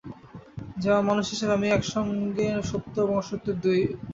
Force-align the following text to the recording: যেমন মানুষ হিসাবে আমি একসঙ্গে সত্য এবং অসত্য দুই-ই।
যেমন 0.77 1.01
মানুষ 1.09 1.25
হিসাবে 1.29 1.53
আমি 1.57 1.67
একসঙ্গে 1.69 2.47
সত্য 2.63 2.93
এবং 3.01 3.15
অসত্য 3.17 3.47
দুই-ই। 3.61 3.85